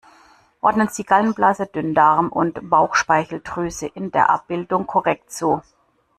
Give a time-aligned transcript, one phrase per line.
[0.61, 5.61] Ordnen Sie Gallenblase, Dünndarm und Bauchspeicheldrüse in der Abbildung korrekt zu!